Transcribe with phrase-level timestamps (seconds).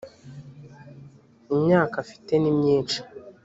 [1.53, 2.99] imyaka afite nimyishi.